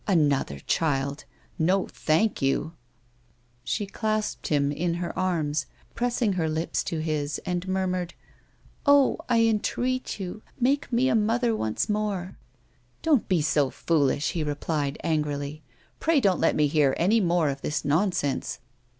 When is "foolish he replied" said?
13.69-14.97